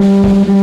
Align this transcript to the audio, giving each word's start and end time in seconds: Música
Música 0.00 0.59